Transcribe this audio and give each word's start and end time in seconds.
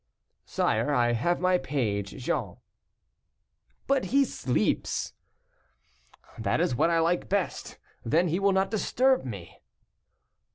"Sire, 0.45 0.91
I 0.95 1.11
have 1.11 1.39
my 1.39 1.59
page, 1.59 2.17
Jean." 2.23 2.57
"But 3.85 4.05
he 4.05 4.25
sleeps." 4.25 5.13
"That 6.39 6.59
is 6.59 6.73
what 6.75 6.89
I 6.89 6.97
like 6.97 7.29
best, 7.29 7.77
then 8.03 8.29
he 8.29 8.39
will 8.39 8.51
not 8.51 8.71
disturb 8.71 9.23
me." 9.25 9.61